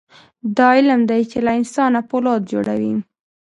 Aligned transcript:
دا 0.57 0.67
علم 0.77 1.01
دی 1.09 1.21
چې 1.31 1.37
له 1.45 1.51
انسان 1.59 1.89
نه 1.95 2.01
فولاد 2.09 2.41
جوړوي. 2.51 2.93